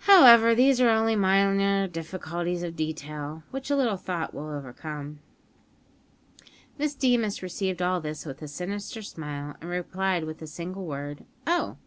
[0.00, 5.20] However, these are only minor difficulties of detail, which a little thought will overcome."
[6.76, 11.24] Miss Deemas received all this with a sinister smile, and replied with the single word,
[11.46, 11.78] "Oh!"